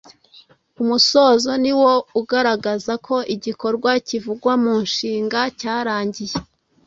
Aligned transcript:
Umusozo 0.81 1.51
ni 1.63 1.73
wo 1.79 1.93
ugaragaza 2.19 2.93
ko 3.05 3.15
igikorwa 3.35 3.91
kivugwa 4.07 4.53
mu 4.63 4.73
nshinga 4.85 5.39
cyarangiye 5.59 6.37